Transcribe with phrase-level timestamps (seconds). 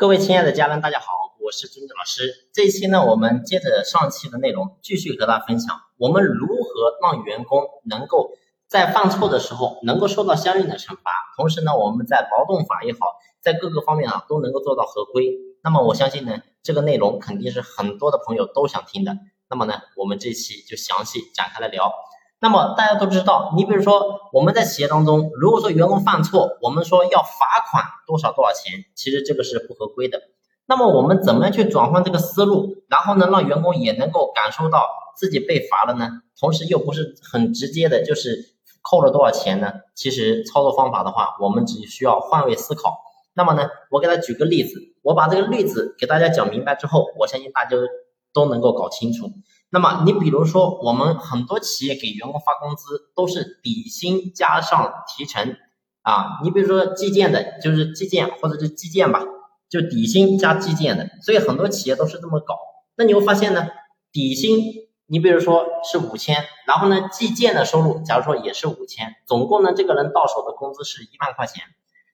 [0.00, 2.48] 各位亲爱的家人，大家好，我是朱军老师。
[2.54, 8.30] 这一期呢，我们接着上期的内容，继续和大家分享我们如何让员工能够
[8.66, 13.00] 在犯错的时候能够受到相应的惩罚，同时呢，我们在劳动法也好，
[13.42, 15.36] 在各个方面啊都能够做到合规。
[15.62, 19.18] 那么我相信呢，这个内容肯定是很多的朋友都想听的。
[19.50, 21.92] 那么呢，我们这期就详细展开来聊。
[22.40, 30.18] 那么大家都知道，你比如说我们在企业当中，如果说员工犯错，我们说要罚款多少多少钱，其实这个是不合规的。
[30.66, 36.22] 那么我们怎么样去转换这个思路，然后呢，让员工也能够感受到自己被罚了呢？
[36.38, 39.72] 同时又不是很直接的，就是扣了多少钱呢？
[39.94, 42.96] 其实操作方法的话，我们只需要换位思考。
[43.34, 47.76] 那么呢，我给他举个例子，我把这个例子给大家讲明白之后，我相信大家
[48.32, 49.32] 都能够搞清楚。
[49.70, 55.56] 那么你比如说，我们很多企业给员工发工资都是底薪加上提成
[56.02, 56.40] 啊。
[56.42, 59.22] 你比如说计件的，就是计件或者是计件吧，
[59.68, 62.56] 就底薪加计件的，所以很多企业都是这么搞。
[62.96, 63.68] 那你会发现呢，
[64.10, 64.60] 底薪
[65.06, 71.62] 你比如说是五千，然后呢计件的收入假如说也是五千，总共呢这个人到手的工资是一万块钱。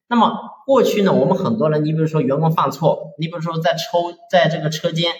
[0.08, 0.34] 那么
[0.66, 5.12] 过去呢，我们很多人，你比如说员工犯错，你比如说在抽在这个车间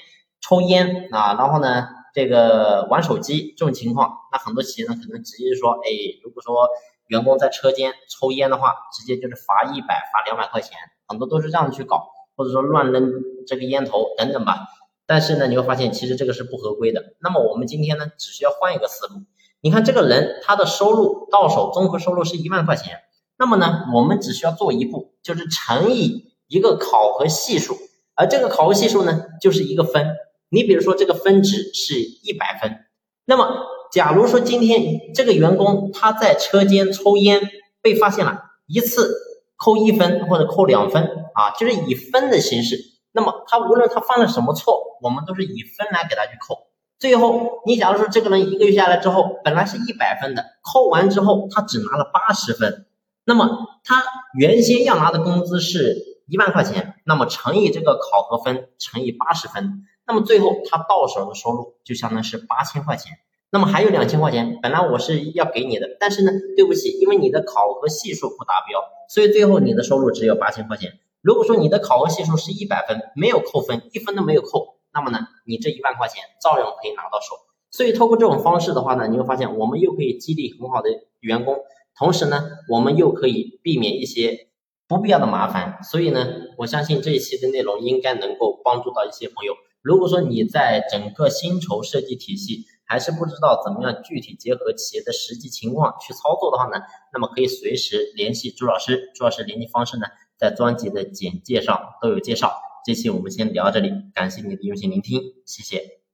[0.46, 1.88] 抽烟啊，然后呢。
[2.16, 5.92] 这个玩手机这种情况，那很多企业呢可能直接说，哎，
[6.24, 6.66] 如果说
[7.08, 13.12] 员工在车间抽烟的话，直接就是罚一百、罚两百块钱，很多都是这样去搞，或者说乱扔
[13.46, 14.60] 这个烟头等等吧。
[15.06, 17.04] 但是呢，你会发现其实这个是不合规的。
[17.20, 19.16] 那么我们今天呢，只需要换一个思路。
[19.60, 23.00] 你看这个人他的收入到手综合收入是一万块钱，
[23.38, 27.76] 那么呢，我们只需要做一步，就是乘以一个考核系数，
[28.14, 30.16] 而这个考核系数呢，就是一个分。
[30.48, 32.84] 你比如说这个分值是一百分，
[33.24, 37.40] 那么假如说今天这个员工他在车间抽烟
[37.82, 39.14] 被发现了，一次
[39.56, 42.78] 扣一分或者扣两分啊，就是以分的形式。
[43.12, 46.66] 那么他无论他犯了什么错，我们都是以分来给他去扣。
[46.98, 52.86] 最后你假如说这个人一个月下来之后，本来是一百分的，扣完之后他只拿了八十分，
[53.24, 54.02] 那么他
[54.38, 59.82] 原先要拿的工资是一万块钱，那么乘以这个考核分乘以八十分。
[60.06, 63.12] 那么最后他到手的收入就相当于是八千块钱，
[63.50, 70.92] 那么还有两千块钱，本来我是要给你的，但是呢，对不起，因为你的考核系数不达标，所以最后你的收入只有八千块钱。
[71.22, 77.34] 如果说你的考核系数是一百分，没有扣分，一分都没有扣，那么呢，你这一万块钱照样可以拿到手。
[77.70, 80.88] 所以通过这种方式的话呢，你会发现我们又可以激励很好的
[81.20, 81.58] 员工，
[81.98, 84.48] 同时呢，我们又可以避免一些
[84.86, 85.82] 不必要的麻烦。
[85.82, 86.28] 所以呢，
[86.58, 89.54] 我相信这一期的内容应该能够帮助到一些朋友。
[89.86, 102.58] 如果说你在整个薪酬设计体系还是不知道怎么样具体结合企业的实际情况去操作的话呢，那么可以随时联系朱老师，朱老师联系方式呢在专辑的简介上都有介绍。
[102.84, 106.05] 这期我们先聊到这里，感谢你的用心聆听，谢谢。